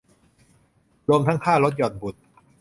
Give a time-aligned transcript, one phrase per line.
[1.09, 2.19] รวมทั้งค่าลดหย่อนบุตร